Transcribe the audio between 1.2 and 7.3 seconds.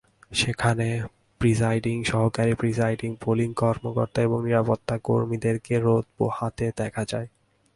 Presiding, সহকারী presiding, polling কর্মকর্তা এবং নিরাপত্তাকর্মীদেরকে রোদ পোহাতে দেখা যায়।